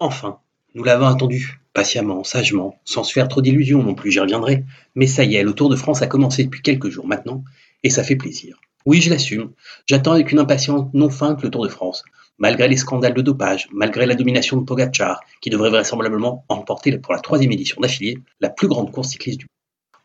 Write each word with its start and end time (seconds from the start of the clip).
Enfin, 0.00 0.38
nous 0.74 0.84
l'avons 0.84 1.06
attendu, 1.06 1.60
patiemment, 1.74 2.22
sagement, 2.22 2.78
sans 2.84 3.02
se 3.02 3.12
faire 3.12 3.26
trop 3.26 3.42
d'illusions 3.42 3.82
non 3.82 3.94
plus, 3.94 4.12
j'y 4.12 4.20
reviendrai. 4.20 4.64
Mais 4.94 5.08
ça 5.08 5.24
y 5.24 5.34
est, 5.34 5.42
le 5.42 5.54
Tour 5.54 5.70
de 5.70 5.76
France 5.76 6.02
a 6.02 6.06
commencé 6.06 6.44
depuis 6.44 6.62
quelques 6.62 6.88
jours 6.88 7.06
maintenant, 7.06 7.42
et 7.82 7.90
ça 7.90 8.04
fait 8.04 8.14
plaisir. 8.14 8.60
Oui, 8.86 9.00
je 9.00 9.10
l'assume, 9.10 9.50
j'attends 9.86 10.12
avec 10.12 10.30
une 10.30 10.38
impatience 10.38 10.88
non 10.94 11.10
feinte 11.10 11.42
le 11.42 11.50
Tour 11.50 11.64
de 11.64 11.68
France, 11.68 12.04
malgré 12.38 12.68
les 12.68 12.76
scandales 12.76 13.12
de 13.12 13.22
dopage, 13.22 13.68
malgré 13.72 14.06
la 14.06 14.14
domination 14.14 14.56
de 14.56 14.64
Pogacar, 14.64 15.20
qui 15.40 15.50
devrait 15.50 15.70
vraisemblablement 15.70 16.44
emporter 16.48 16.96
pour 16.98 17.12
la 17.12 17.20
troisième 17.20 17.50
édition 17.50 17.80
d'affilée 17.80 18.18
la 18.40 18.50
plus 18.50 18.68
grande 18.68 18.92
course 18.92 19.08
cycliste 19.08 19.40
du 19.40 19.46
monde. 19.46 19.48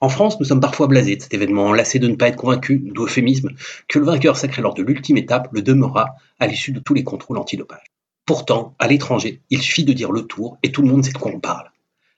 En 0.02 0.10
France, 0.10 0.40
nous 0.40 0.46
sommes 0.46 0.60
parfois 0.60 0.88
blasés 0.88 1.18
de 1.18 1.22
cet 1.22 1.36
événement, 1.36 1.72
lassés 1.72 2.00
de 2.00 2.08
ne 2.08 2.16
pas 2.16 2.30
être 2.30 2.36
convaincus, 2.36 2.82
d'euphémisme, 2.84 3.52
que 3.88 4.00
le 4.00 4.06
vainqueur 4.06 4.38
sacré 4.38 4.64
lors 4.64 4.74
de 4.74 4.82
l'ultime 4.82 5.18
étape 5.18 5.50
le 5.52 5.62
demeurera 5.62 6.16
à 6.40 6.48
l'issue 6.48 6.72
de 6.72 6.80
tous 6.80 6.96
les 6.96 7.04
contrôles 7.04 7.38
antidopage. 7.38 7.93
Pourtant, 8.26 8.74
à 8.80 8.88
l'étranger, 8.88 9.42
il 9.50 9.62
suffit 9.62 9.84
de 9.84 9.92
dire 9.92 10.14
le 10.14 10.22
tour 10.22 10.58
et 10.64 10.72
tout 10.72 10.82
le 10.82 10.88
monde 10.88 11.04
sait 11.04 11.12
de 11.12 11.18
quoi 11.18 11.32
on 11.34 11.42
parle. 11.42 11.72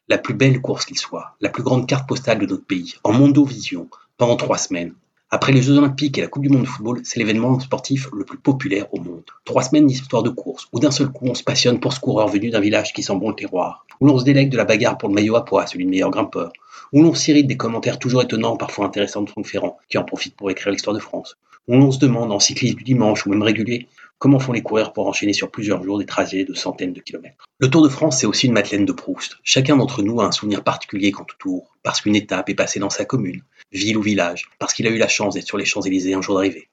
La 0.07 0.19
plus 0.19 0.35
belle 0.35 0.61
course 0.61 0.85
qu'il 0.85 0.99
soit, 0.99 1.35
la 1.41 1.49
plus 1.49 1.63
grande 1.63 1.87
carte 1.87 2.07
postale 2.07 2.37
de 2.37 2.45
notre 2.45 2.63
pays, 2.63 2.93
en 3.03 3.11
mondovision, 3.11 3.89
pendant 4.17 4.35
trois 4.35 4.59
semaines. 4.59 4.93
Après 5.31 5.51
les 5.51 5.63
Jeux 5.63 5.79
Olympiques 5.79 6.19
et 6.19 6.21
la 6.21 6.27
Coupe 6.27 6.43
du 6.43 6.49
Monde 6.49 6.61
de 6.61 6.67
football, 6.67 7.01
c'est 7.03 7.19
l'événement 7.19 7.59
sportif 7.59 8.07
le 8.13 8.23
plus 8.23 8.37
populaire 8.37 8.85
au 8.93 8.99
monde. 8.99 9.23
Trois 9.45 9.63
semaines 9.63 9.87
d'histoire 9.87 10.21
de 10.21 10.29
course, 10.29 10.67
où 10.71 10.79
d'un 10.79 10.91
seul 10.91 11.09
coup 11.09 11.25
on 11.27 11.33
se 11.33 11.43
passionne 11.43 11.79
pour 11.79 11.91
ce 11.91 11.99
coureur 11.99 12.27
venu 12.27 12.51
d'un 12.51 12.59
village 12.59 12.93
qui 12.93 13.01
sent 13.01 13.15
bon 13.15 13.29
le 13.29 13.35
terroir, 13.35 13.87
où 13.99 14.05
l'on 14.05 14.19
se 14.19 14.25
délègue 14.25 14.51
de 14.51 14.57
la 14.57 14.65
bagarre 14.65 14.99
pour 14.99 15.09
le 15.09 15.15
maillot 15.15 15.35
à 15.35 15.43
poids, 15.43 15.65
celui 15.65 15.85
de 15.85 15.89
meilleur 15.89 16.11
grimpeur, 16.11 16.53
où 16.95 17.03
l'on 17.03 17.13
s'irrite 17.13 17.45
des 17.45 17.57
commentaires 17.57 17.99
toujours 17.99 18.21
étonnants, 18.21 18.55
parfois 18.55 18.85
intéressants 18.85 19.21
de 19.21 19.29
Franck 19.29 19.47
Ferrand, 19.47 19.77
qui 19.89 19.97
en 19.97 20.05
profite 20.05 20.33
pour 20.33 20.49
écrire 20.49 20.71
l'histoire 20.71 20.95
de 20.95 21.01
France, 21.01 21.35
où 21.67 21.73
l'on 21.73 21.91
se 21.91 21.99
demande, 21.99 22.31
en 22.31 22.39
cyclisme 22.39 22.77
du 22.77 22.85
dimanche 22.85 23.25
ou 23.25 23.29
même 23.31 23.41
régulier, 23.41 23.89
comment 24.17 24.39
font 24.39 24.53
les 24.53 24.61
coureurs 24.61 24.93
pour 24.93 25.05
enchaîner 25.05 25.33
sur 25.33 25.51
plusieurs 25.51 25.83
jours 25.83 25.99
des 25.99 26.05
trajets 26.05 26.45
de 26.45 26.53
centaines 26.53 26.93
de 26.93 27.01
kilomètres. 27.01 27.49
Le 27.59 27.69
Tour 27.69 27.83
de 27.83 27.89
France, 27.89 28.21
c'est 28.21 28.25
aussi 28.25 28.47
une 28.47 28.53
Madeleine 28.53 28.85
de 28.85 28.93
Proust. 28.93 29.35
Chacun 29.43 29.75
d'entre 29.75 30.03
nous 30.03 30.21
a 30.21 30.25
un 30.25 30.31
souvenir 30.31 30.63
particulier 30.63 31.11
quant 31.11 31.23
au 31.23 31.37
Tour, 31.37 31.75
parce 31.83 31.99
qu'une 31.99 32.15
étape 32.15 32.49
est 32.49 32.55
passée 32.55 32.79
dans 32.79 32.89
sa 32.89 33.03
commune, 33.03 33.41
ville 33.73 33.97
ou 33.97 34.01
village, 34.01 34.49
parce 34.57 34.73
qu'il 34.73 34.87
a 34.87 34.89
eu 34.89 34.97
la 34.97 35.09
chance 35.09 35.33
d'être 35.33 35.47
sur 35.47 35.57
les 35.57 35.65
Champs-Élysées 35.65 36.13
un 36.13 36.21
jour 36.21 36.35
d'arrivée. 36.35 36.69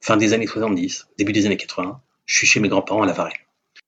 Fin 0.00 0.16
des 0.16 0.32
années 0.32 0.46
70, 0.46 1.08
début 1.18 1.34
des 1.34 1.44
années 1.44 1.58
80, 1.58 2.00
je 2.24 2.34
suis 2.34 2.46
chez 2.46 2.60
mes 2.60 2.68
grands-parents 2.68 3.02
à 3.02 3.06
La 3.06 3.12
Varenne. 3.12 3.34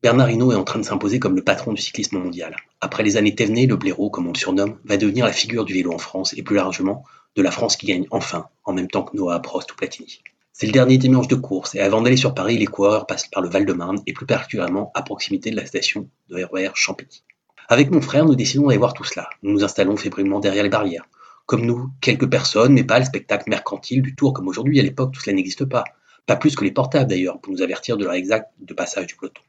Bernard 0.03 0.31
Hinault 0.31 0.53
est 0.53 0.57
en 0.57 0.65
train 0.65 0.79
de 0.79 0.85
s'imposer 0.85 1.19
comme 1.19 1.37
le 1.37 1.45
patron 1.45 1.75
du 1.75 1.83
cyclisme 1.83 2.17
mondial. 2.17 2.57
Après 2.81 3.03
les 3.03 3.19
années 3.19 3.35
Thévenet, 3.35 3.67
le 3.67 3.77
blaireau, 3.77 4.09
comme 4.09 4.27
on 4.27 4.33
le 4.33 4.39
surnomme, 4.39 4.79
va 4.85 4.97
devenir 4.97 5.27
la 5.27 5.33
figure 5.33 5.67
du 5.67 5.75
vélo 5.75 5.93
en 5.93 5.99
France 5.99 6.33
et 6.39 6.43
plus 6.43 6.57
largement 6.57 7.05
de 7.37 7.43
la 7.43 7.51
France 7.51 7.77
qui 7.77 7.85
gagne 7.85 8.07
enfin, 8.11 8.49
en 8.65 8.73
même 8.73 8.89
temps 8.89 9.03
que 9.03 9.15
Noah, 9.15 9.41
Prost 9.41 9.71
ou 9.73 9.77
Platini. 9.77 10.23
C'est 10.55 10.65
le 10.65 10.73
dernier 10.73 10.97
dimanche 10.97 11.29
de 11.29 11.35
course 11.35 11.75
et 11.75 11.81
avant 11.81 12.01
d'aller 12.01 12.17
sur 12.17 12.33
Paris, 12.33 12.57
les 12.57 12.65
coureurs 12.65 13.07
passent 13.07 13.29
par 13.29 13.43
le 13.43 13.51
Val-de-Marne 13.51 14.01
et 14.07 14.15
plus 14.15 14.25
particulièrement 14.25 14.91
à 14.95 15.03
proximité 15.03 15.51
de 15.51 15.57
la 15.57 15.67
station 15.67 16.09
de 16.31 16.45
RER 16.45 16.71
Champigny. 16.75 17.23
Avec 17.69 17.91
mon 17.91 18.01
frère, 18.01 18.25
nous 18.25 18.35
décidons 18.35 18.69
d'aller 18.69 18.79
voir 18.79 18.95
tout 18.95 19.05
cela. 19.05 19.29
Nous 19.43 19.53
nous 19.53 19.65
installons 19.65 19.99
fébrilement 19.99 20.41
derrière 20.41 20.63
les 20.63 20.71
barrières. 20.71 21.05
Comme 21.45 21.67
nous, 21.67 21.91
quelques 22.01 22.31
personnes, 22.31 22.73
mais 22.73 22.85
pas 22.85 23.01
le 23.01 23.05
spectacle 23.05 23.51
mercantile 23.51 24.01
du 24.01 24.15
tour 24.15 24.33
comme 24.33 24.49
aujourd'hui. 24.49 24.81
À 24.81 24.83
l'époque, 24.83 25.13
tout 25.13 25.21
cela 25.21 25.37
n'existe 25.37 25.67
pas. 25.67 25.85
Pas 26.25 26.37
plus 26.37 26.57
que 26.57 26.65
les 26.65 26.73
portables 26.73 27.11
d'ailleurs, 27.11 27.39
pour 27.39 27.53
nous 27.53 27.61
avertir 27.61 27.99
de 27.99 28.05
l'heure 28.05 28.15
exacte 28.15 28.49
de 28.61 28.73
passage 28.73 29.07
du 29.07 29.17
peloton. 29.17 29.43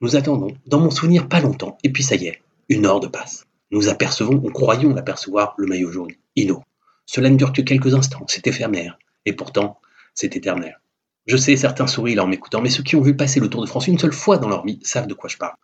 Nous 0.00 0.14
attendons, 0.14 0.54
dans 0.66 0.78
mon 0.78 0.90
souvenir, 0.90 1.28
pas 1.28 1.40
longtemps, 1.40 1.76
et 1.82 1.90
puis 1.90 2.04
ça 2.04 2.14
y 2.14 2.26
est, 2.26 2.40
une 2.68 2.86
heure 2.86 3.00
de 3.00 3.08
passe. 3.08 3.46
Nous 3.72 3.88
apercevons, 3.88 4.40
ou 4.44 4.50
croyons 4.50 4.96
apercevoir, 4.96 5.54
le 5.58 5.66
maillot 5.66 5.90
jaune, 5.90 6.12
Ino. 6.36 6.62
Cela 7.04 7.30
ne 7.30 7.36
dure 7.36 7.52
que 7.52 7.62
quelques 7.62 7.94
instants, 7.94 8.24
c'est 8.28 8.46
éphémère, 8.46 8.96
et 9.26 9.32
pourtant, 9.32 9.80
c'est 10.14 10.36
éternel. 10.36 10.78
Je 11.26 11.36
sais, 11.36 11.56
certains 11.56 11.88
sourient 11.88 12.20
en 12.20 12.28
m'écoutant, 12.28 12.60
mais 12.60 12.70
ceux 12.70 12.84
qui 12.84 12.94
ont 12.94 13.00
vu 13.00 13.16
passer 13.16 13.40
le 13.40 13.48
Tour 13.48 13.60
de 13.60 13.66
France 13.66 13.88
une 13.88 13.98
seule 13.98 14.12
fois 14.12 14.38
dans 14.38 14.48
leur 14.48 14.64
vie 14.64 14.78
savent 14.82 15.08
de 15.08 15.14
quoi 15.14 15.28
je 15.28 15.36
parle. 15.36 15.56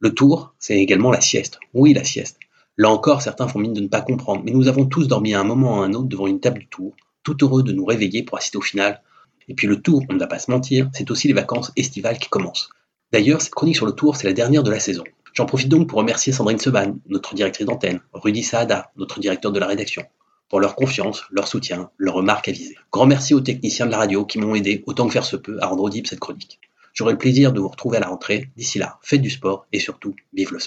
Le 0.00 0.14
Tour, 0.14 0.54
c'est 0.58 0.78
également 0.78 1.10
la 1.10 1.20
sieste. 1.20 1.60
Oui, 1.74 1.92
la 1.92 2.04
sieste. 2.04 2.38
Là 2.78 2.90
encore, 2.90 3.20
certains 3.20 3.48
font 3.48 3.58
mine 3.58 3.74
de 3.74 3.80
ne 3.80 3.88
pas 3.88 4.00
comprendre, 4.00 4.42
mais 4.44 4.52
nous 4.52 4.68
avons 4.68 4.86
tous 4.86 5.08
dormi 5.08 5.34
à 5.34 5.40
un 5.40 5.44
moment 5.44 5.78
ou 5.78 5.82
à 5.82 5.84
un 5.84 5.92
autre 5.92 6.08
devant 6.08 6.26
une 6.26 6.40
table 6.40 6.60
du 6.60 6.68
Tour, 6.68 6.96
tout 7.22 7.36
heureux 7.44 7.62
de 7.62 7.72
nous 7.72 7.84
réveiller 7.84 8.22
pour 8.22 8.38
assister 8.38 8.56
au 8.56 8.62
final. 8.62 9.02
Et 9.46 9.54
puis 9.54 9.66
le 9.66 9.82
Tour, 9.82 10.04
on 10.08 10.14
ne 10.14 10.18
va 10.18 10.26
pas 10.26 10.38
se 10.38 10.50
mentir, 10.50 10.88
c'est 10.94 11.10
aussi 11.10 11.28
les 11.28 11.34
vacances 11.34 11.70
estivales 11.76 12.18
qui 12.18 12.28
commencent. 12.28 12.70
D'ailleurs, 13.10 13.40
cette 13.40 13.54
chronique 13.54 13.76
sur 13.76 13.86
le 13.86 13.92
tour, 13.92 14.16
c'est 14.16 14.26
la 14.26 14.34
dernière 14.34 14.62
de 14.62 14.70
la 14.70 14.80
saison. 14.80 15.04
J'en 15.32 15.46
profite 15.46 15.68
donc 15.68 15.88
pour 15.88 15.98
remercier 15.98 16.32
Sandrine 16.32 16.58
Seban, 16.58 16.96
notre 17.08 17.34
directrice 17.34 17.66
d'antenne, 17.66 18.00
Rudy 18.12 18.42
Saada, 18.42 18.90
notre 18.96 19.18
directeur 19.20 19.50
de 19.50 19.58
la 19.58 19.66
rédaction, 19.66 20.02
pour 20.48 20.60
leur 20.60 20.74
confiance, 20.74 21.24
leur 21.30 21.48
soutien, 21.48 21.90
leurs 21.96 22.14
remarques 22.14 22.48
avisées. 22.48 22.76
Grand 22.92 23.06
merci 23.06 23.32
aux 23.32 23.40
techniciens 23.40 23.86
de 23.86 23.92
la 23.92 23.98
radio 23.98 24.26
qui 24.26 24.38
m'ont 24.38 24.54
aidé, 24.54 24.82
autant 24.86 25.06
que 25.06 25.12
faire 25.12 25.24
se 25.24 25.36
peut, 25.36 25.58
à 25.60 25.66
rendre 25.66 25.84
audible 25.84 26.06
cette 26.06 26.20
chronique. 26.20 26.60
J'aurai 26.92 27.12
le 27.12 27.18
plaisir 27.18 27.52
de 27.52 27.60
vous 27.60 27.68
retrouver 27.68 27.98
à 27.98 28.00
la 28.00 28.08
rentrée. 28.08 28.50
D'ici 28.56 28.78
là, 28.78 28.98
faites 29.02 29.22
du 29.22 29.30
sport 29.30 29.66
et 29.72 29.78
surtout, 29.78 30.16
vive 30.34 30.52
le 30.52 30.58
sport. 30.58 30.66